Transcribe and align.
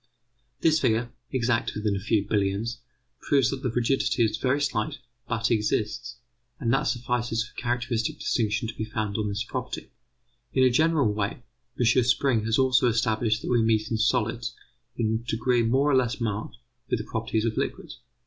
This 0.61 0.79
figure, 0.79 1.11
exact 1.31 1.75
within 1.75 1.95
a 1.95 1.99
few 1.99 2.27
billions, 2.27 2.79
proves 3.21 3.51
that 3.51 3.61
the 3.61 3.69
rigidity 3.69 4.23
is 4.25 4.35
very 4.35 4.59
slight, 4.59 4.97
but 5.27 5.51
exists; 5.51 6.15
and 6.59 6.73
that 6.73 6.85
suffices 6.87 7.45
for 7.45 7.51
a 7.53 7.61
characteristic 7.61 8.17
distinction 8.17 8.67
to 8.67 8.73
be 8.73 8.83
founded 8.83 9.19
on 9.19 9.29
this 9.29 9.43
property. 9.43 9.91
In 10.53 10.63
a 10.63 10.71
general 10.71 11.13
way, 11.13 11.43
M. 11.79 12.03
Spring 12.03 12.45
has 12.45 12.57
also 12.57 12.87
established 12.87 13.43
that 13.43 13.51
we 13.51 13.61
meet 13.61 13.91
in 13.91 13.97
solids, 13.99 14.55
in 14.97 15.21
a 15.23 15.29
degree 15.29 15.61
more 15.61 15.91
or 15.91 15.95
less 15.95 16.19
marked, 16.19 16.57
with 16.89 16.97
the 16.97 17.05
properties 17.05 17.45
of 17.45 17.55
liquids. 17.55 17.99